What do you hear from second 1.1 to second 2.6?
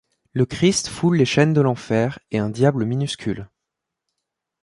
les chaînes de l'enfer et un